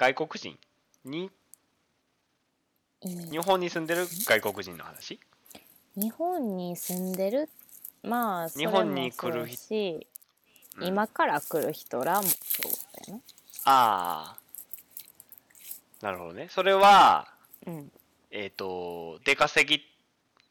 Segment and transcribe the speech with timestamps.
[0.00, 0.56] 外国人
[1.04, 1.30] に
[3.02, 5.20] 日本に住んでる外国人の話？
[5.94, 7.50] 日本に住んでる？
[8.02, 10.06] まあ日本に来るし、
[10.78, 12.32] うん、今から来る人らもそ
[12.66, 12.72] う
[13.06, 13.22] だよね。
[13.66, 14.38] あ
[16.00, 16.48] あなるほどね。
[16.48, 17.28] それは、
[17.66, 17.92] うん、
[18.30, 19.84] えっ、ー、と出稼ぎ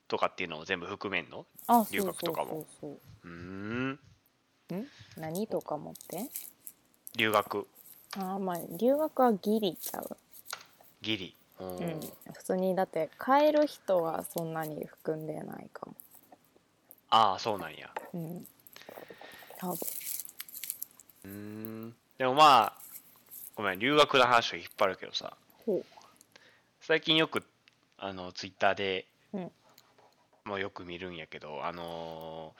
[0.07, 1.47] とかっていうのを全部含めんの？
[1.65, 2.67] あ留学とかも。
[3.23, 3.89] うん。
[3.93, 3.99] ん？
[5.17, 6.29] 何とか持って？
[7.17, 7.67] 留学
[8.17, 10.17] ああまあ留学はギリちゃう。
[11.01, 11.35] ギリ。
[11.59, 11.99] うん、
[12.33, 15.95] 普通にだって帰る人はそんなに含んでないかも。
[17.09, 17.89] ああそうなんや。
[18.13, 18.47] うん。
[19.57, 19.77] 多分。
[21.25, 21.95] うん。
[22.17, 22.73] でもまあ
[23.55, 25.35] ごめん留学の話を引っ張るけどさ。
[26.81, 27.43] 最近よく
[27.99, 29.51] あのツイッターで、うん、
[30.45, 32.55] もうよく見るんやけどあの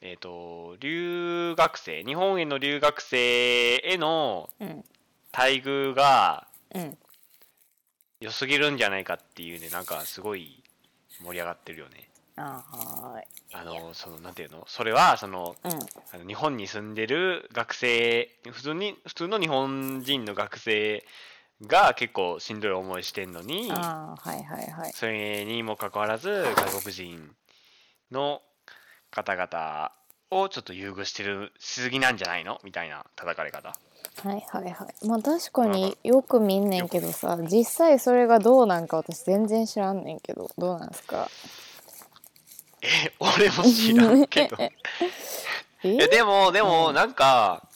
[0.00, 4.48] えっ、ー、と留学生日本への留学生への
[5.32, 6.98] 待遇が、うん。
[8.20, 10.62] 良すぎるんじゃないかっていうねなんかすごい
[11.24, 12.10] 盛り上がってるよね。
[12.36, 13.26] あはい。
[13.54, 14.64] あのそのなんていうの？
[14.68, 21.02] それはその,、うん、あの日本に住んでる学生普通に普通の日本人の学生
[21.66, 24.92] が結構しんどい思いしてんのにあはいはいはい。
[24.92, 27.34] それにもかかわらず外国人
[28.10, 28.42] の
[29.10, 29.92] 方々
[30.30, 32.60] をちょっと優遇してるしすぎなんじゃないの？
[32.64, 33.68] みたいな叩かれ方。
[33.68, 33.74] は
[34.36, 35.06] いはいはい。
[35.06, 40.50] まあ確かによく見んねんけどさ実際それがどうなんか私全然知らんねんけど。
[40.56, 41.28] どうなんすか？
[42.82, 44.56] え俺も知らんけど。
[45.82, 46.08] え？
[46.08, 47.66] でもでもなんか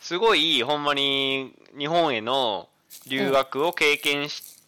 [0.00, 2.68] すごいほんまに日本への
[3.06, 4.58] 留学を経験し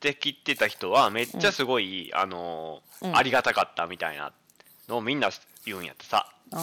[0.00, 4.32] てきてた人はめっちゃすごい、うん、あの、うん、ありがたかったみたいな
[4.88, 5.30] のをみんな
[5.66, 6.28] 言うんやってさ。
[6.50, 6.56] そ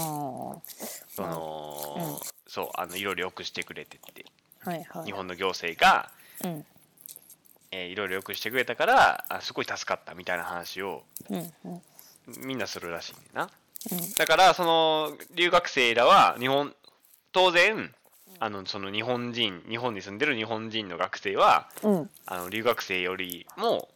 [1.24, 4.26] の、うん、そうあのいろいろよくしてくれてて、
[4.60, 6.10] はいはい、日本の行政が、
[6.44, 6.66] うん。
[7.72, 11.82] えー、いろいろよくしてくれたからあすごい助かったみたいな話を、うんうん、
[12.46, 13.50] みんなするらしいんだな、
[13.92, 16.74] うん、だからその留学生らは日本
[17.32, 17.94] 当然
[18.40, 23.88] あのその日本人日本に住んでる日本人の学生は、うん、あの留学生よりも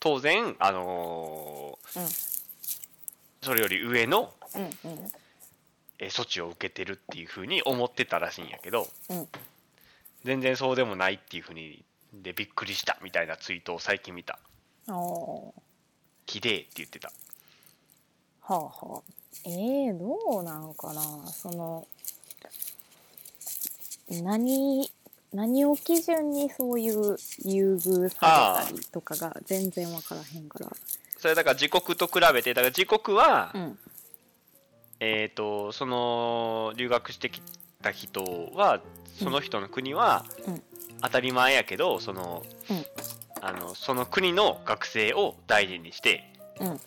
[0.00, 2.08] 当然あのーうん、
[3.44, 4.70] それより上のうんうん、
[5.98, 9.28] え措置を受けてるっていうふうに思ってたらしいんやけど、うん、
[10.24, 11.82] 全然そうでもないっていうふうに
[12.12, 14.38] でびっくりしたみたいなツイートを最近見た
[16.26, 17.12] 「きれい」って言ってた。
[18.42, 19.02] はあはあ。
[19.46, 21.02] えー、どうなんかな。
[21.32, 21.86] その
[24.10, 24.88] 何
[25.32, 30.72] 何を基準にそういう優遇されたりとかが全然分からへんから
[31.24, 33.78] それだから自国と比べてだから自国は、うん。
[35.00, 37.40] えーと、その留学してき
[37.80, 38.82] た人は
[39.18, 40.26] その人の国は
[41.00, 42.44] 当たり前やけどその,、
[43.40, 46.30] あのその国の学生を大事にして、
[46.60, 46.80] うん、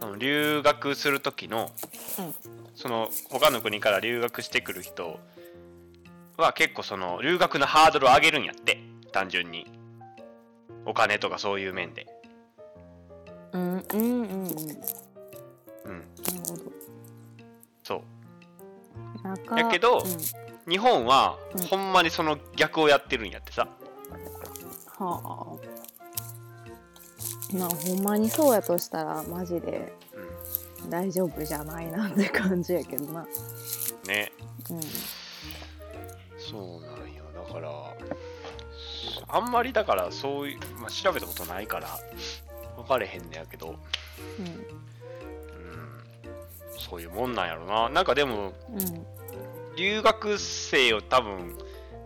[0.00, 1.70] その留学する時の、
[2.20, 2.34] うん、
[2.74, 5.20] その他の国から留学してくる人
[6.38, 9.66] は結構その留学のハードルを上げるんやって単純に。
[10.84, 12.21] お金とかそういう面で。
[13.52, 14.24] うんうんうんうん。
[14.24, 14.48] うん。
[14.48, 14.78] なる
[16.48, 16.62] ほど。
[17.82, 19.58] そう。
[19.58, 21.38] やけど、うん、日本は、
[21.70, 23.68] ほんまにその逆をやってるんやってさ。
[24.98, 25.72] はあ。
[27.56, 29.92] まあほんまにそうやとしたらマジで
[30.88, 33.26] 大丈夫じゃないなって感じやけどな。
[34.06, 34.32] ね。
[34.70, 34.80] うん。
[36.38, 37.24] そうなんよ。
[37.34, 37.70] だから
[39.28, 41.88] あんまりだからそういう、まあ、調べたことないから。
[41.88, 41.98] 分
[42.92, 43.68] かれへんねやけど。
[43.68, 43.76] うん。
[46.78, 47.88] そういうもんなんやろな。
[47.88, 49.06] なんかでも、うん、
[49.76, 51.56] 留学生を多分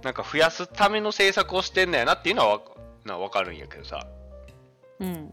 [0.02, 2.60] なんか増やすための政策をしてんだよなっていうのは
[3.04, 4.06] な分かるんやけどさ、
[5.00, 5.32] うん、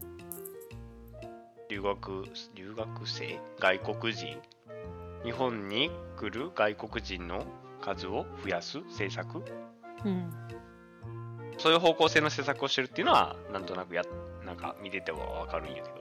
[1.68, 2.24] 留学
[2.54, 4.40] 留学生外国人。
[5.24, 7.46] 日本に来る外国人の
[7.80, 9.42] 数を増やす政策、
[10.04, 10.30] うん、
[11.56, 14.02] そういう方向性の政策をしてるっていうのはなんとなくや
[14.44, 15.94] なんか見てても分かるんやけど、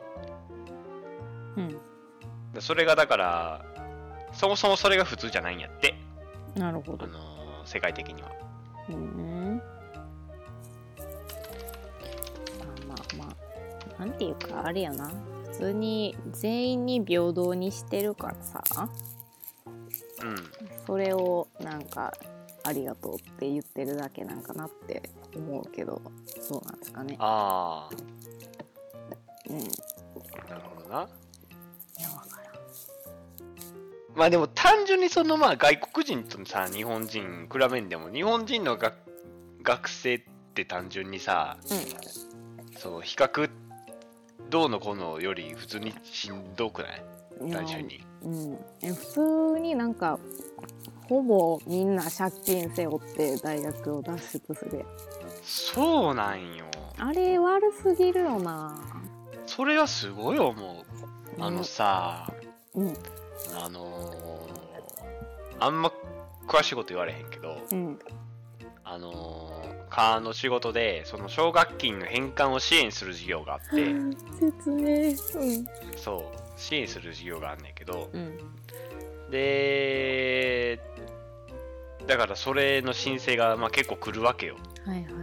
[1.57, 2.61] うん。
[2.61, 3.65] それがだから
[4.33, 5.95] そもそもそれが普通じゃないんやって。
[6.55, 8.31] なるほど、あのー、世界的には。
[8.89, 9.61] うん
[12.87, 13.35] まあまあま
[13.97, 15.09] あなんていうかあれやな。
[15.51, 18.89] 普通に全員に平等にしてるからさ。
[20.23, 20.35] うん。
[20.85, 22.11] それをなんか
[22.65, 25.01] ありがとうって言ってるだけなんかなって
[25.35, 26.01] 思うけど
[26.41, 27.15] そうなんですかね。
[27.19, 28.32] ああうん
[30.50, 31.07] なるほどな。
[32.00, 32.09] いや
[34.15, 38.95] まあでも単純にそのまあ外国人とさ日本人比べんでも日本人の学
[39.63, 40.21] 学生っ
[40.53, 43.50] て単純にさうそう比較
[44.50, 47.51] どうのこうのより普通にしんどくない？
[47.51, 48.05] 単純に。
[48.23, 50.19] うん、え普通になんか
[51.09, 54.85] ほぼみんな借金背負って大学を脱出する
[55.44, 56.65] そうなんよ
[56.97, 58.81] あれ悪すぎるよな
[59.45, 60.85] それはすごい思う。
[61.39, 62.31] あのさ、
[62.73, 62.93] うん。
[63.55, 64.53] あのー
[65.59, 65.93] あんま
[66.47, 67.99] 詳しいこと言われへんけどうん。
[68.83, 73.93] あのー、カーの仕事でその奨学金の返還を支援する事業があって
[74.39, 75.15] 説明。
[75.95, 79.31] そう支援する事業があんねんけどうんうん。
[79.31, 80.79] で
[82.07, 84.57] だからそれの申請がまあ結構来るわけよ。
[84.85, 85.13] はいはい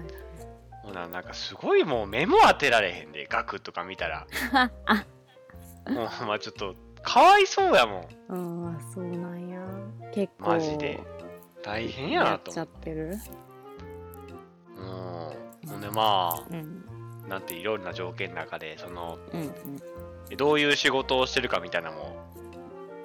[0.91, 4.27] ほななんかすごいもう目も当てられへんで額とか見たら。
[4.53, 4.71] あ
[5.91, 8.03] もうまあちょっとかわいそうやもん。
[8.73, 9.61] ああそうなんや。
[10.13, 11.01] 結構マジで。
[11.63, 13.19] 大変ややっちゃなと思ってってる？
[14.77, 16.85] うんほんでまうん
[17.27, 19.53] あなんていろんな条件の中でそのうん。
[20.37, 22.17] どういう仕事をしてるかみたいなのも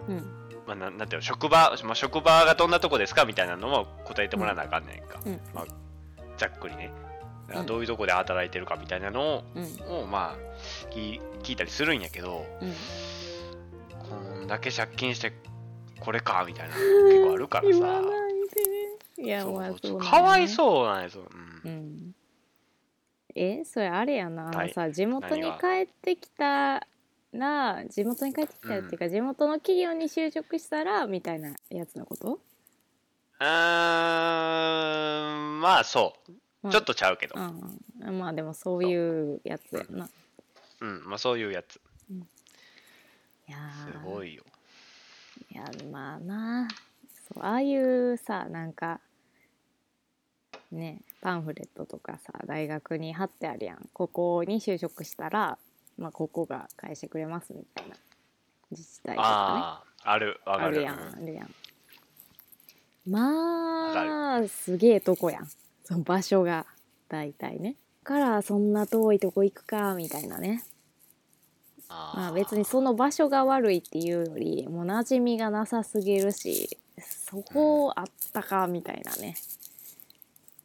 [0.07, 0.17] うん。
[0.17, 0.35] うん
[0.65, 5.39] まあ、なんなんていうの職場、まあ、職場がどんなとこですかみたいなのも答えてもらわなあかんねんか、うん。
[5.53, 5.65] まあ、
[6.37, 6.91] ざっくりね
[7.65, 10.03] どういうとこで働いてるかみたいなのうん。
[10.03, 12.73] を、まあ聞聞いたりするんやけどうん。
[14.09, 15.33] こんだけ借金して
[15.99, 17.79] これかみたいなの 結構あるからさ。
[19.99, 22.13] かわいうそうなんですよ、う、なんん。
[23.35, 24.49] えそれあれやな。
[24.49, 24.67] あはい。
[24.67, 26.87] のさ地元に帰ってきた
[27.33, 33.45] ら地元に帰ってきたらっていうか、地元の企業に就職したらみたいなやつのこと、うーん。
[35.59, 36.31] まあそう
[36.65, 40.09] まあちょっとちゃうけど、うん、まあでもそういうやつやな。
[40.81, 40.85] う。
[40.85, 41.03] ん。
[41.05, 41.79] まあそういうやつ。
[43.47, 43.91] いやー。
[43.91, 44.43] すごいよ。
[45.51, 46.67] いやまあな。
[47.27, 48.99] そうああいうさなんか
[50.71, 53.89] ねパンフレットとかさ大学に貼ってあるやん。
[53.93, 55.59] ここに就職したら、
[55.99, 57.95] まあ、ここが返してくれますみたいな。
[58.71, 61.55] 自治体とかあああるあるやんうんあるやん。
[63.07, 65.47] まあすげえとこやん
[65.85, 66.65] その場所が
[67.07, 67.77] 大体ね。
[68.03, 70.63] からそんな遠いとこ行くかみたいなね。
[71.87, 79.35] まあ別にその場所が悪いっていうよりもう馴染みがなさすぎるしそこあったかみたいなね。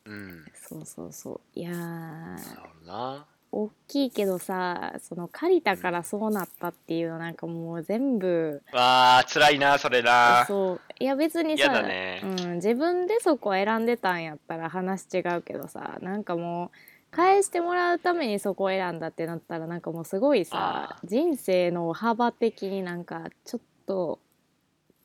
[0.07, 0.45] うん。
[0.55, 1.41] そうそうそう。
[1.55, 1.75] いやー。
[1.75, 10.45] なるほどな大きいけどさその借りたからそうなったっていうのなんかもう全部わあ辛いなそれな。
[10.47, 10.81] そう。
[11.01, 12.21] いや別に嫌さ、だね。
[12.23, 16.77] うん、自分でそこ選んでたんやったら話違うけどさなんかもう
[17.11, 24.21] 返してもらうためにそこを選んだってなったらなんかもうすごいさあ人生の幅的になんかちょっと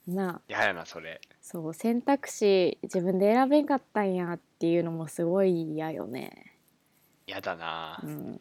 [0.08, 0.40] な。
[0.48, 1.20] 嫌やなそれ。
[1.42, 6.55] そう選択肢自分で選べんかったんやっていうのもすごい嫌よね。
[7.28, 8.00] 嫌だな。
[8.04, 8.40] うん、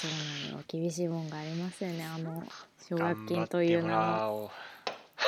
[0.00, 0.10] そう
[0.46, 0.58] なの。
[0.58, 2.04] よ厳しいもんがありますよね。
[2.04, 2.42] あの
[2.88, 4.50] 奨学金という名の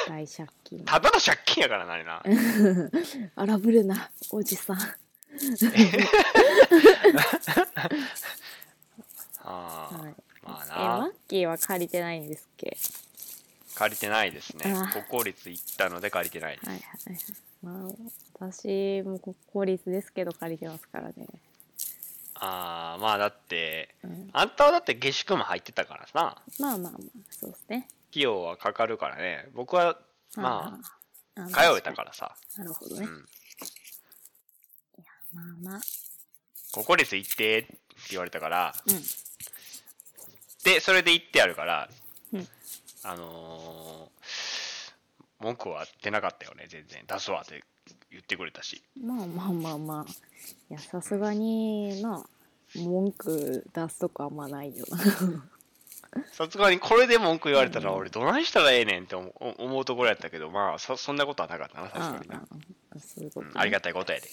[0.08, 0.84] 大借金。
[0.84, 2.22] ただの借金やからなあれな。
[3.36, 4.78] 荒ぶるなおじさん。
[9.46, 12.76] あーはい、えまあなマッキーは借りてないんですっけ？
[13.74, 14.72] 借りてないですね。
[14.72, 16.66] あ国公立行ったので借りてないです。
[16.68, 17.18] はいはいはい。
[17.64, 17.90] まあ
[18.38, 21.26] 私も国公立ですけど借りてますからね。
[22.34, 27.88] ああまあだってうん、あんたはだって下宿も入ってたからさまあまあまあそうですね。
[28.10, 29.98] 費用はかかるからね僕は
[30.36, 30.78] ま
[31.36, 33.06] あああ通えたからさ、なるほどね。
[33.06, 33.24] うん、
[35.32, 35.80] まあまあ。
[36.72, 37.76] 国公立行ってって
[38.10, 39.02] 言われたからうん。
[40.64, 41.88] でそれで行ってやるから、
[42.32, 42.48] うん
[43.04, 44.53] あのー
[45.40, 47.62] 文句は出なかったよね全然出すわって
[48.10, 50.10] 言ってくれたしまあまあまあまあ。
[50.70, 52.24] いやさすがにな
[52.76, 54.98] 文句出すとこあんまないよな。
[56.32, 62.40] さすがにこれで文句言われたらうん俺どないしたらええねんって思うところやったけどまあそそんなことはなかったなさすがにな、あ
[62.96, 64.30] あそういうこと、ねうんありがたいことやで、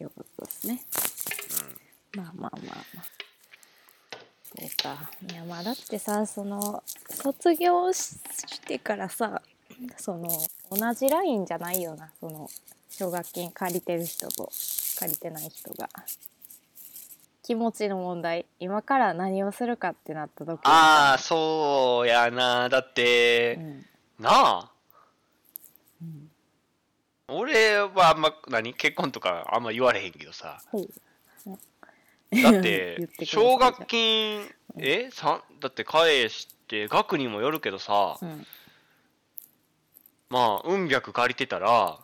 [0.00, 0.82] よかったですね。
[2.16, 3.04] まあまあまあまあ。
[4.58, 5.10] そうか。
[5.30, 9.41] いやまあだってさその卒業ししてからさ
[9.96, 10.28] その
[10.70, 12.48] 同じラインじゃないよなその
[12.90, 14.50] 奨学金借りてる人と
[14.98, 15.88] 借りてない人が。
[17.42, 18.46] 気持ちの問題。
[18.60, 20.58] 今から何をするかってなった時。
[20.58, 22.68] にああそうやな。
[22.68, 23.86] だって、うん。
[24.20, 24.70] なあ。
[26.00, 26.30] うん、
[27.26, 28.74] 俺はあんま何？
[28.74, 30.62] 結婚とかあんま言われへんけどさ。
[30.70, 31.58] だっ
[32.30, 34.48] 言て奨学金
[34.78, 35.10] え？
[35.10, 38.46] さだって返して額にもよるけどさ、うん
[40.32, 41.98] まあ運百借りてたら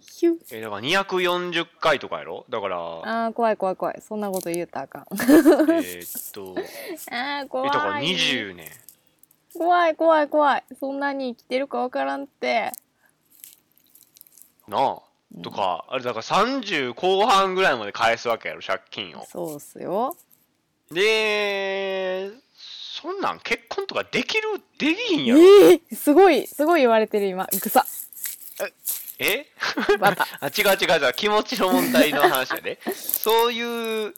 [0.00, 2.46] ヒュえだから240回とかやろ？
[2.48, 4.00] だからあー怖い怖い怖い。
[4.00, 5.06] そんなこと言うたらあかん。
[5.10, 6.54] えーっと
[7.14, 7.68] あー怖い。
[7.68, 8.70] えだから20年
[9.54, 10.64] 怖い怖い怖い。
[10.80, 12.72] そんなに生きてるかわからんって。
[14.66, 15.02] なあ。
[15.42, 19.26] とか、あれだから30後半ぐらいまで返すわけやろ借金を。
[19.26, 20.16] そうっすよ。
[20.90, 22.30] で
[23.02, 24.42] そんなん結婚とかできる
[24.78, 25.40] できひんやろ。
[25.40, 27.48] えー、すごいすごい言われてる今。
[27.50, 27.84] ぐさ
[29.18, 29.46] え？
[30.40, 32.78] あ違う違う違う気持ちの問題の話やで。
[32.94, 34.14] そういう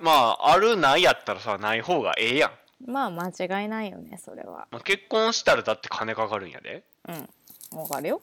[0.00, 2.52] まああるないやったらさない方がええやん、
[2.86, 4.68] まあ間違いないよねそれは。
[4.70, 6.84] まあ、結婚したらだって金かかるんやで。
[7.08, 7.78] うん。
[7.80, 8.22] わかるよ。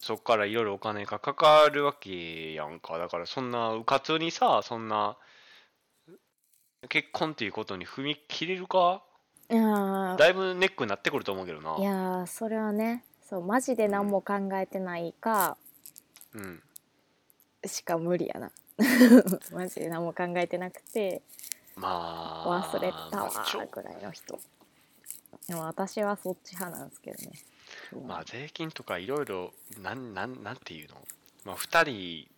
[0.00, 2.98] そっからいろいろお金がかかるわけやんか。
[2.98, 5.16] だからそんなうかつにさそんな
[6.88, 9.02] 結婚っていうことに踏み切れるか？
[9.50, 10.16] いやー。
[10.16, 11.76] だいぶネックになってくると思うけどな。
[11.78, 13.04] いやーそれはね。
[13.28, 15.56] そうマジで何も考えてないか。
[16.34, 16.62] うん。
[17.64, 18.50] しか無理やな。
[19.52, 21.22] マジで何も考えてなくて。
[21.76, 21.88] ま
[22.46, 24.38] あ忘れたわぐらいの人。
[25.46, 27.32] でも私はそっち派なんですけどね
[28.06, 30.96] まあ税金とかいろいろなんなんなんていうの？
[31.44, 32.35] まあ2人うん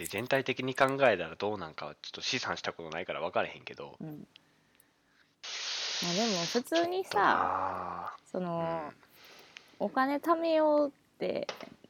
[0.00, 3.96] で全体的に考えたらどうなんかはちょっと試算したことないから分からへんけど。
[4.00, 4.26] うん。
[6.02, 8.80] まあでも普通にささその
[9.78, 11.46] お金貯めようって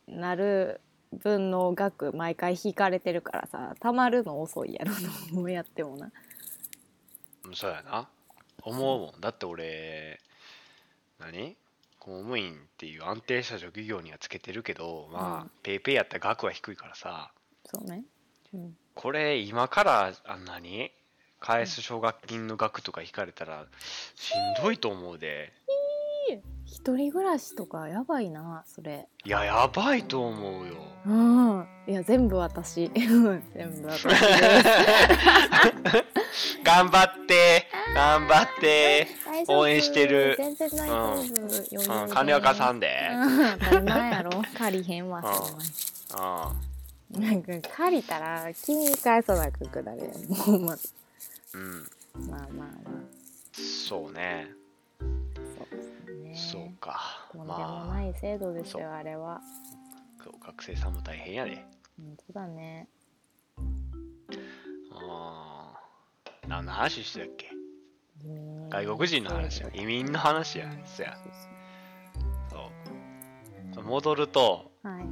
[0.08, 0.80] なる
[1.12, 4.92] 分の額毎回引かれてるからさ貯まるの遅いやろ
[5.32, 6.10] どうやってもな。
[7.54, 8.08] そうやな。
[8.62, 9.20] 思うもん。
[9.20, 10.18] だって俺
[11.20, 11.56] 何？
[12.00, 15.50] 公務員っていう安定した職業にはつけてるけどまあ、うん。
[15.62, 17.30] ペイペイやったら額は低いからさ
[17.70, 18.04] そうね。
[18.52, 18.76] うん。
[18.94, 20.90] これ今からあんなに？
[21.38, 23.64] 返す奨学金の額とか引かれたら
[24.14, 25.52] しんどいと思うで。
[26.66, 29.08] 一人暮らしとかやばいなそれ。
[29.24, 30.74] いややばいと思うよ。
[31.06, 31.66] うん。
[31.88, 32.90] いや全部私。
[32.94, 34.04] 全部私
[36.62, 37.66] 頑張って。
[37.94, 39.08] 頑張って。
[39.48, 40.34] 応援してる。
[40.36, 43.08] 全然大丈夫、余裕うん、で金は貸さんで。
[43.12, 43.58] うん。
[43.58, 44.30] 当たり前やろ。
[44.58, 46.50] 借りへんわそん。
[46.50, 46.69] うん
[47.12, 50.92] なんか借りたら君に返さなくくだれもうまず。
[51.54, 52.28] うん。
[52.28, 52.68] まあまあまあ
[53.52, 54.48] そうね。
[55.00, 57.28] そうでそうか。
[57.32, 59.02] とんでもまない制度ですよ、あ。
[59.02, 59.40] れは。
[60.20, 61.64] あ学生さんも大変やで。
[61.98, 62.88] 本当だね。
[64.92, 66.48] あー。
[66.48, 67.50] 何の話してたっけ？
[68.70, 69.70] 外国人の話や。
[69.74, 70.70] 移民の話や。
[70.84, 71.18] そや
[72.50, 72.62] そう。
[73.74, 75.04] そう戻るとはい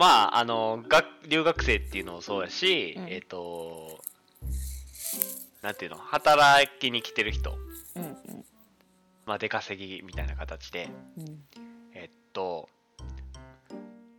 [0.00, 3.08] まああの学留学生っていうのもそうやし、うん。
[3.10, 4.00] えっ、と
[5.60, 7.54] なんていうの働きに来てる人。
[7.96, 8.14] うんうん。
[9.26, 10.88] まあ出稼ぎみたいな形で。
[11.18, 11.44] うん。
[11.92, 12.70] えっと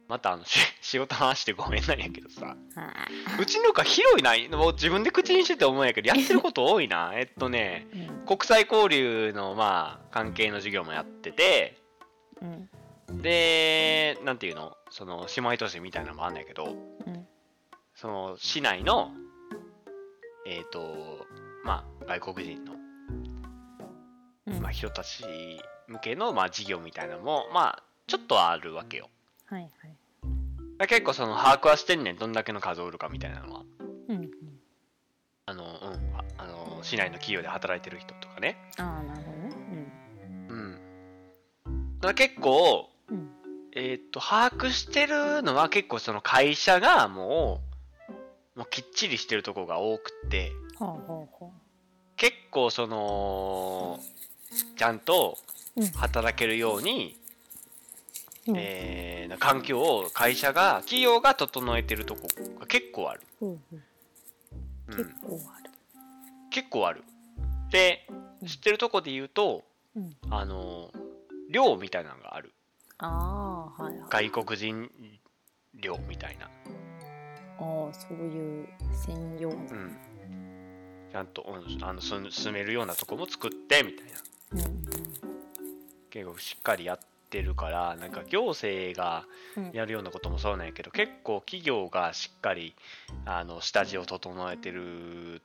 [0.08, 2.46] またあのし 仕事の話でごめんなんやけどさ。
[2.46, 2.56] は
[3.40, 7.14] うちのか広いなもう自分で口にしてて思うんやけどやってること多いな。
[7.18, 7.88] えっとね
[8.28, 11.82] 国際交流のまあ関係の授業もやってて。
[12.40, 12.70] うん。
[13.24, 13.91] で
[14.24, 14.78] なんていうの？
[14.90, 17.28] その姉妹都市みたいなのもあんねんけどうん。
[17.96, 19.12] その市内の
[20.48, 21.26] えっ、と
[21.64, 22.74] まあ外国人の、
[24.48, 24.60] うん。
[24.62, 25.24] まあ、人たち
[25.88, 29.10] 向けのまあ授業みたいなのもまあちょっとはあるわけよ。
[29.46, 29.72] はいはい。
[30.78, 32.18] だ結構その把握はしてんねん。
[32.18, 33.62] どんだけの数おるかみたいなのは。
[34.10, 34.32] うんうん。
[35.46, 35.70] あのうん。
[36.16, 38.58] ああの市内の企業で働いてる人とかね。
[38.78, 39.52] ああなるほどね。
[40.50, 40.80] うん。
[42.00, 42.90] だから結構
[43.74, 47.62] えっ、と把握してるのは結構その会社がも
[48.56, 50.52] うもうきっちりしてるとこが多くって。
[50.78, 51.52] ほうほうほ
[52.18, 54.00] 結構その
[54.78, 55.38] ちゃんと
[55.96, 57.18] 働けるように、
[58.48, 58.56] うん。
[58.58, 62.28] えーな環境を会社が企業が整えてるとこ
[62.60, 64.98] が結構ある、ほうん。
[64.98, 65.72] 結構ある。
[66.50, 67.04] 結構ある。
[67.72, 68.06] で
[68.42, 68.48] うん。
[68.48, 69.64] 知ってるとこで言うと
[69.96, 70.16] うん。
[70.30, 70.92] あの
[71.50, 72.54] 寮みたいなのがある
[73.02, 74.30] ああはいはい。
[74.32, 74.90] 外国人
[75.76, 76.50] 寮みたいな、あ
[77.90, 79.56] あそういう専用の。
[79.56, 79.98] うん、
[81.12, 84.06] ちゃんと、うん、あの住住めるようなとこも作ってみたい
[84.62, 84.66] な。
[84.66, 84.82] うん
[86.12, 89.72] 結構しっかりやってるからなんか行政がうん。
[89.72, 92.76] やるようなこともそうなんやけど結構企業がしっかり
[93.26, 95.42] あの下地を整えてる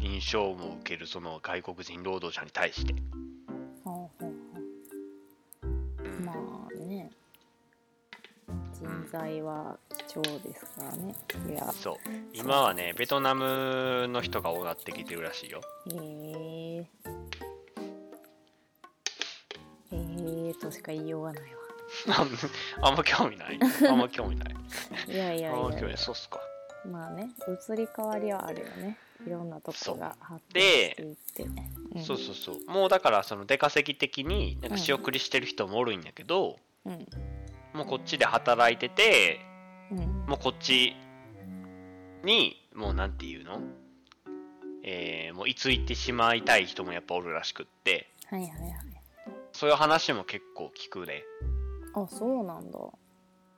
[0.00, 2.94] 印象も受けるその外国人労働者に対して、
[8.80, 9.76] 人材は
[10.08, 11.14] 貴重ですからね。
[11.48, 11.72] いや。
[11.72, 11.96] そう。
[12.32, 15.60] 今はねベトナムの人が多なってきてるらしいよ。
[15.90, 16.86] へえ
[19.90, 21.48] へえとしか言いようがないわ。
[22.82, 23.58] あんま興味ない？
[23.88, 24.54] あんま興味ない。
[25.08, 25.98] いやいやいあんま興味やない。
[25.98, 26.40] そうっすか。
[26.86, 27.30] まあね
[27.70, 28.98] 移り変わりはあるよね。
[29.26, 31.44] いろんなとこが発展でしていって。
[31.48, 31.72] ね
[32.06, 32.70] そうそうそう。
[32.70, 37.06] もうだからその出稼ぎ的になんか仕送りしてる人もおるんやけど、うん
[37.78, 39.40] もうこっちで働いてて
[39.90, 39.98] うん。
[40.26, 40.94] もうこっち
[42.24, 43.60] にもうなんていうの？
[44.84, 48.08] えー、もういつ行ってしまいたい人もやっぱおるらしくって。
[48.26, 48.72] はいはいはい。
[49.52, 51.22] そういう話も結構聞くね。
[51.94, 52.78] あそうなんだ。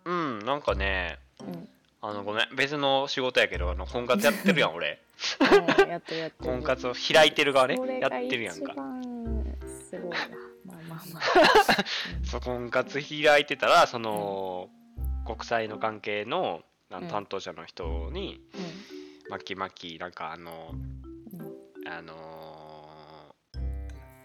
[0.04, 1.68] うんなんかねうん。
[2.02, 5.00] あのごめん別の仕事やけどあの婚活やってるやん 俺。
[6.42, 9.02] 婚活を開いてる側ねやってるやん一か番
[9.90, 10.16] すごいな。
[10.18, 10.39] ま
[11.00, 11.84] あまあまあ。
[12.24, 14.70] そう婚活開いてたらその、
[15.26, 18.40] 国際の関係の担当者の人に
[19.28, 21.00] う「巻き巻きなんかあのん
[21.32, 22.40] うんあのー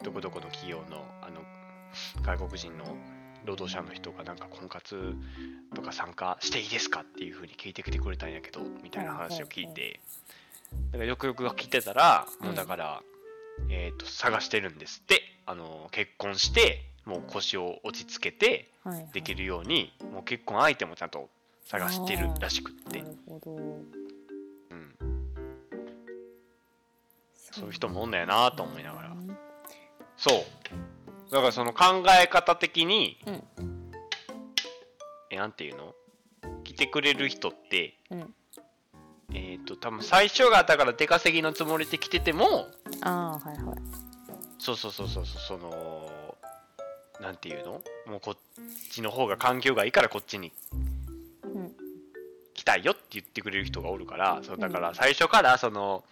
[0.05, 1.41] どこどこの企業のあの
[2.21, 2.85] 外国人の
[3.43, 5.15] 労働者の人がなんか婚活
[5.73, 9.99] とか参加していいですかっていうふうに聞いてきてくれたんやけどみたいな話を聞いて
[10.91, 13.01] だからよくよく聞いてたらもうだから、
[13.69, 19.09] えー、と探してるんですってあの結婚してもう腰を落ち着けてはいはい。
[19.13, 21.29] できるようにもう結婚相手もちゃんと
[21.65, 23.01] 探してるらしくって。
[23.01, 23.51] な、るほど。
[23.51, 23.55] う
[24.75, 24.95] ん、
[27.35, 29.09] そういう人もおんだよなと思いながら。
[29.09, 29.37] うん
[30.17, 31.31] そう。
[31.31, 33.43] だからその考え方的に、うん。
[35.31, 35.93] えなんていうの？
[36.63, 38.33] 来てくれる人ってうん。
[39.33, 42.67] えっ、と多分最初がだから出稼ぎのつもりで来てても
[43.01, 43.75] ああはいはい
[44.65, 46.35] そうそうそうそうそうその
[47.21, 47.81] なんていうの？
[48.07, 48.37] もうこっ
[48.91, 50.51] ちの方が環境がいいからこっちに
[51.43, 51.71] うん
[52.55, 56.03] 来たいよって言ってくれる人がおるからそうだから最初からその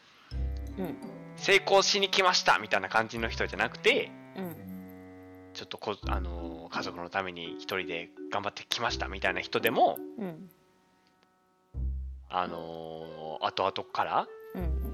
[0.77, 0.95] うん。
[1.35, 4.55] 成功しに来ましたみたいな感じの人じゃなくてうん。
[5.55, 10.49] ちょっとこ、あの家族のために一人で頑張ってきましたみたいな人でも、うん。
[12.29, 14.93] あの後々からうん。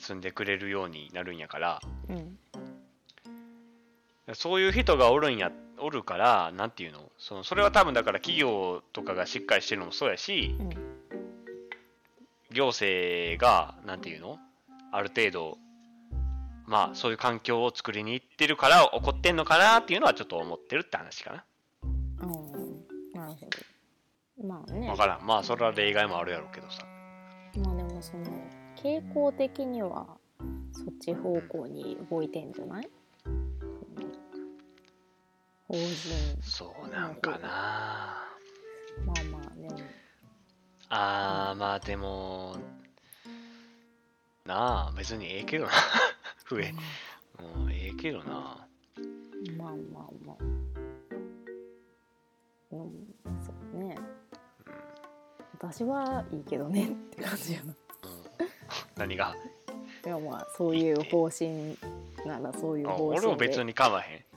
[0.00, 2.38] 住んでくれるようになるんやからうん
[4.34, 7.00] そういう人がおるんやおるからなんていうの？
[7.18, 10.70] そのそれは多分だから企業とかがしっかりしてるのもそうやしうん。
[12.52, 14.38] 行政がなんていうの？
[14.92, 15.58] ある程度
[16.66, 21.44] まあそういう環境を作りに行ってるから起こってんのかなっていうのはちょっと思ってるって話かな。
[22.22, 22.30] うん。
[23.14, 23.48] なるほ
[24.42, 24.46] ど。
[24.46, 24.86] まあね。
[24.86, 25.26] 分からん。
[25.26, 26.84] まあそれは例外もあるやろうけどさ。
[27.56, 28.24] まあでもその
[28.76, 30.06] 傾向的には
[30.72, 32.88] そっち方向に動いてんじゃない？
[35.70, 36.42] 法人。
[36.42, 38.26] そうなんかな。
[39.06, 39.80] まあまあでも。
[40.88, 42.56] あーまあでも
[44.44, 45.70] なあ別にええけどな。
[46.50, 46.74] 増え。
[47.38, 48.66] うんええけどな。
[49.56, 50.36] まあまあまあ。
[52.72, 52.90] うん
[53.40, 53.96] そうね。
[55.52, 57.66] 私はいいけどねって感じやな。
[57.66, 57.74] うん。
[58.96, 59.36] 何が？
[60.02, 61.78] でもまあそういう方針
[62.26, 63.26] ならそういうあ方針で。
[63.26, 64.29] 俺も別に構わへんうん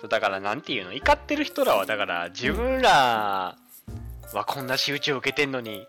[0.00, 3.56] そうだからなんていうの怒ってる人らはだから自分ら
[4.32, 5.86] はこんな仕打ちを受けてんのに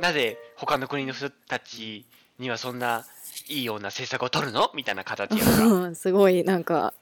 [0.00, 2.04] なぜ他の国の人たち
[2.38, 3.04] にはそんな
[3.48, 4.70] いいような政策を取るの？
[4.74, 5.50] みたいな形やか
[5.88, 6.94] ら すごいなんか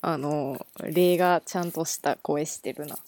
[0.00, 2.98] あの例がちゃんとした声してるな。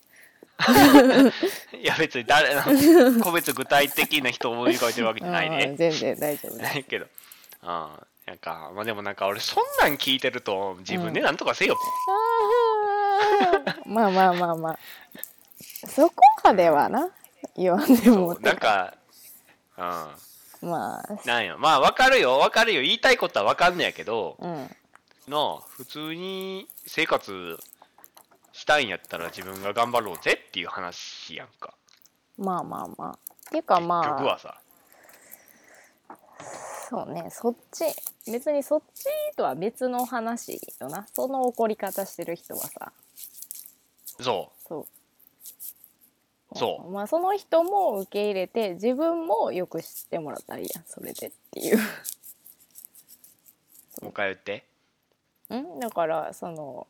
[1.81, 6.57] いや別に誰の個別具体的な人を思い浮かべてるわけじゃないうんね 全然大丈夫。
[6.57, 7.07] ないけど
[7.63, 11.77] ああなんかまあでもなんか俺そんなん聞いてると自分でなんとかせよ、
[13.67, 13.93] あー。
[13.93, 14.79] まあまあまあまあ。
[15.59, 16.15] そこ
[16.45, 17.11] まではな。
[17.57, 18.37] 言わんでも。
[18.41, 18.95] なんか
[19.77, 20.71] うん。
[20.71, 21.19] まあ。
[21.27, 21.59] なんや。
[21.59, 22.39] まあわかるよ。
[22.39, 22.83] わかるよ。
[22.83, 24.71] 言いたいことはわかんねやけどうん。
[25.27, 27.59] なあ普通に生活
[28.53, 31.75] したいんやったら自分が頑張ろうぜっていう話やんか。
[32.39, 33.11] まあまあまあ。
[33.11, 33.17] っ
[33.51, 34.03] ていうかまあ。
[34.03, 34.61] 結局はさ
[36.91, 37.85] そうねそっち
[38.33, 39.05] 別にそっち
[39.37, 41.07] とは別の話よな。
[41.13, 42.91] その怒り方してる人はさ。
[44.19, 44.87] そそう。
[46.59, 46.91] そう。
[46.91, 51.79] まあその人も受け入れて自分もよく知ってもらったらいいやんそれでっていう。
[54.03, 54.05] う。
[54.05, 54.65] もう一回言って。
[55.55, 55.79] ん？
[55.79, 56.89] だからその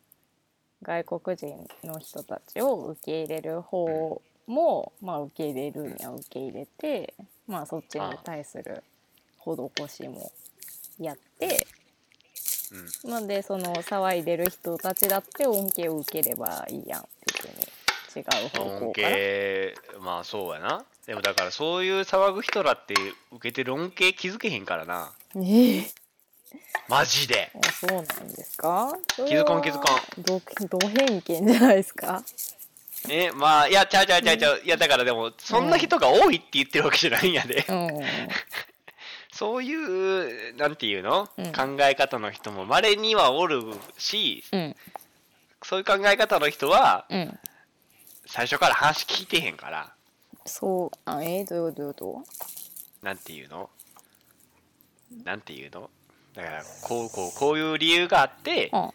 [0.83, 7.13] 外国人の人たちを受け入れる方も、まあ受け入れるには受け入れて
[7.47, 8.83] まあそっちに対する
[9.45, 10.33] 施しも
[10.99, 11.67] やって。
[13.05, 13.11] うん。
[13.11, 17.05] なんでその騒いでる人たちだって恩恵を受ければいいやん。
[17.27, 17.67] 別に
[18.17, 19.09] 違う方恩向から。
[19.11, 20.85] 恵まあそうやな。
[21.07, 22.95] でもだからそういう騒ぐ人らって
[23.33, 25.13] 受けてる恩恵気づけへんからな。
[25.37, 25.91] ええ。
[26.89, 27.51] マジで。
[27.55, 28.93] あそうなんですか？
[29.17, 29.81] 気づかん気づか
[30.19, 30.23] ん。
[30.23, 32.23] どど偏見じゃないですか？
[33.09, 34.61] えまあいやちゃうちゃうちゃうちゃう。
[34.65, 37.65] いやだからでもそんな人が多いって言ってるわけじゃないんやで。
[37.69, 37.89] うん
[39.41, 41.53] そういうなんていうの、うん。
[41.53, 43.63] 考え方の人も稀にはおる
[43.97, 44.77] しうん。
[45.63, 47.39] そういう考え方の人はうん。
[48.27, 49.95] 最初から話聞いてへんから。
[50.45, 50.99] そう。
[51.07, 51.83] あえー、どういうこと？
[51.83, 52.25] どういうこ
[53.03, 53.71] なんていうの？
[55.25, 55.89] なんていうの？
[56.35, 58.95] だからこうこうこういう理由があってと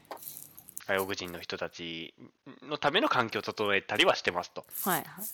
[0.88, 2.14] 外国人の人たち
[2.70, 4.64] のための環境を整えたりはしてますと。
[4.86, 5.26] うんはいはい。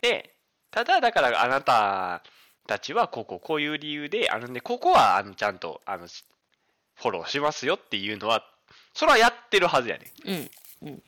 [0.00, 0.32] で
[0.70, 2.22] ただだからあなた
[2.68, 6.24] たちはこうこうこういう理由であるんでここはあのちゃんとあのし
[6.94, 8.44] フォローしますよっていうのは
[8.94, 10.12] それはやってるはずやね
[10.82, 11.02] うん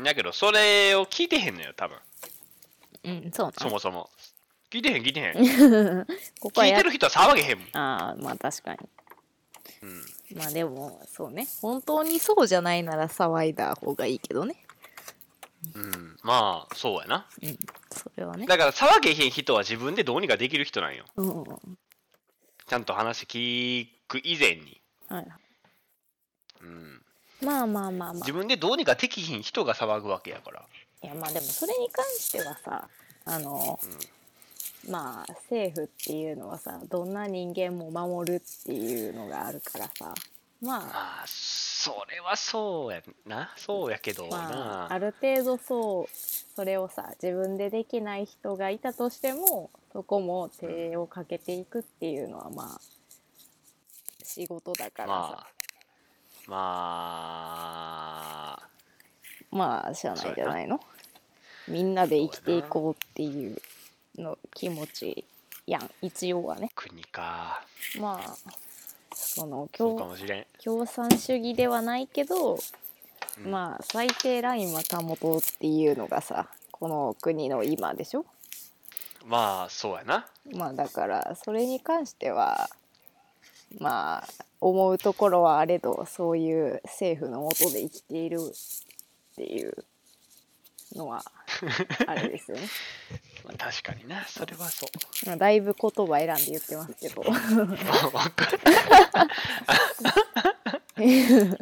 [0.00, 1.96] んだけどそれを聞いてへんのよ多分。
[3.02, 4.08] うんそうそもそも。
[4.70, 5.96] 聞いてへん聞いてへん。
[5.98, 6.04] な
[6.38, 8.78] ここ聞いてる人は騒げへんもん、ああまあ確かに。
[9.82, 11.48] うん、まあでもそうね。
[11.60, 14.56] 本当にそうじゃないなら騒いだ方がいいけどね
[15.74, 17.26] うん、まあそうやな。
[17.42, 17.58] うん
[17.90, 18.46] それはね。
[18.46, 21.04] だから騒げへん人は自分でどうにかできる人なんよ。
[21.16, 21.58] うんはい
[22.70, 25.26] ちゃんと話聞く以前に、はい
[26.62, 27.02] うん、
[27.42, 28.12] まあまあまあまあ。
[28.14, 30.62] 自分でどうにかできひん人が騒ぐわけやから。
[31.02, 32.88] いやまあでもそれに関してはさ
[33.24, 33.80] あの、
[34.88, 40.14] まあ政府っていうのはさどんな人間も守るっていうのがあるからさ
[40.60, 40.80] まあ。
[40.80, 40.86] ま
[41.22, 43.54] あそれはそうやな。
[43.56, 46.08] そうやけどな、まあ、ある程度そう
[46.54, 52.80] それをさ自分でできない人がいたとしてもそこも手をかけていくっていうのはまあ
[54.22, 55.46] 仕事だからさ。
[56.46, 58.68] まあ
[59.52, 60.80] まあまあしゃあないじゃないの。
[61.66, 63.56] みんなで生きていこうっていう
[64.18, 65.24] の気持ち
[65.66, 65.90] やん。
[66.02, 66.70] 一応はね。
[66.74, 67.64] 国か。
[67.98, 68.36] まあ
[69.34, 70.16] そのそうか共
[70.62, 72.58] 共産主義ではないけど、
[73.44, 73.50] うん。
[73.50, 78.26] まあ最低ラインは保とうっていうのがさこの国の今でしょ？
[79.24, 80.26] まあそうやな。
[80.52, 82.68] まあだからそれに関しては
[83.78, 89.84] まあ思うところはあれどそういう政府の下で生きているっていう
[90.96, 91.22] のは
[92.06, 92.64] あれですよね。
[93.44, 94.24] まあ確かにな。
[94.26, 95.26] それはそう。
[95.26, 97.22] まあだいぶ言葉選んで言ってますけど。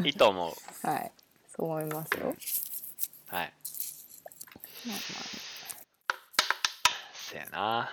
[0.05, 1.13] いいと思うはい、
[1.57, 2.35] そう思いますよ。
[3.29, 3.53] はい。
[4.87, 4.95] ま
[7.15, 7.81] そやな。
[7.81, 7.91] あ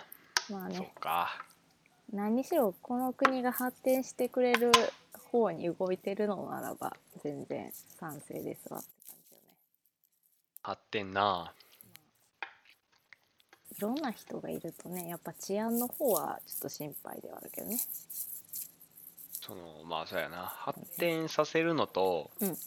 [0.50, 1.42] まあ、まあそねうか。
[2.14, 4.72] 何にしろこの国が発展してくれる
[5.32, 9.48] 方に動いてるのならば全然賛成ですわって感じよね。
[10.62, 11.54] 発展な
[13.78, 17.78] いろんな人がいるとねやっぱ治安の方はちょっと心配ではあるけどね。
[19.46, 20.38] そのまあそうやな。
[20.38, 22.58] 発展させるのと、うん。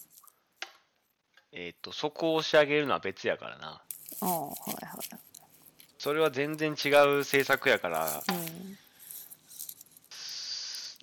[1.53, 3.83] えっ、とそこを押し上げるのは別やからな。
[4.21, 4.51] ああはい
[4.85, 4.99] は
[5.99, 8.33] それは全然違う政策やから、い。
[8.33, 8.35] う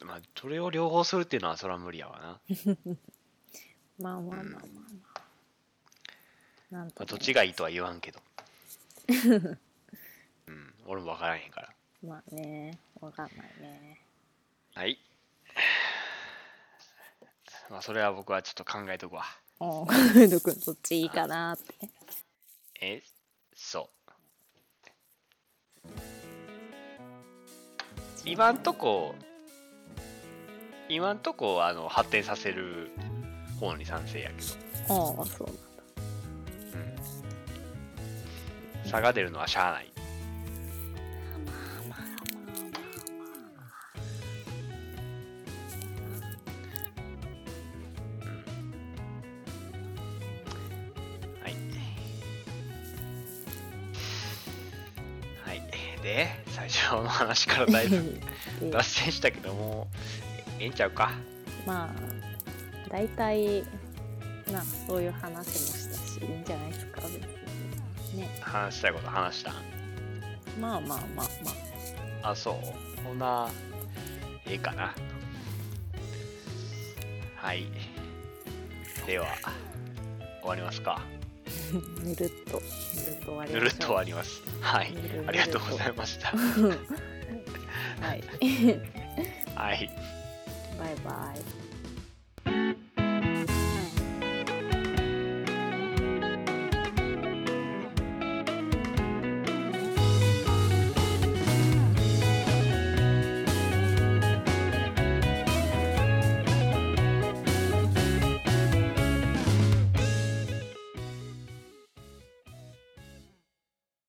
[0.05, 0.07] ん。
[0.07, 2.39] まあ、それを両方するっていうのはそれは無理やわな、
[3.99, 4.63] まあまあまあまあまあ。
[6.71, 8.21] なんとまあ、もどっちがいいとは言わんけど
[10.47, 10.73] うん。
[10.85, 11.69] 俺も分からへんから。
[12.03, 12.79] まあね。
[13.01, 14.01] わかんないね。
[14.73, 14.99] はい。
[17.69, 19.23] まあそれは僕はちょっと考えとくわ。
[19.59, 20.51] うん、考えとく。
[20.51, 21.89] んどっちいいかなって。
[22.81, 23.01] え
[23.55, 23.89] そ
[25.83, 25.89] う。
[28.25, 29.13] 今んとこ
[30.89, 32.89] 今んとこあの発展させる
[33.59, 34.47] 方に賛成やけど、
[35.17, 35.61] ああそうなんだ。
[38.83, 39.91] うん、差が出るのはしゃあない
[56.65, 58.19] で最初の話からだいぶ
[58.59, 59.87] で 脱線したけども
[60.59, 61.11] うええんちゃうか？
[61.65, 63.63] まあ大体
[64.51, 67.11] なそういう話もしたしいいんじゃないですか別
[68.13, 68.21] に。
[68.21, 68.37] ね。
[68.41, 69.53] 話したいこと話した。
[70.59, 71.51] まあまあまあま
[72.23, 72.29] あ。
[72.31, 73.03] あそう。
[73.03, 73.49] ほな
[74.45, 74.93] ええかな。
[77.35, 77.65] はい。
[79.05, 79.27] では
[80.41, 81.01] 終わりますか
[82.03, 82.61] ぬるっと
[83.51, 84.43] ぬるっと終わります。
[84.61, 84.93] はい。
[85.27, 86.29] ありがとうございました。
[88.01, 88.23] はい。
[89.55, 89.89] はい。
[90.77, 91.64] バイバイ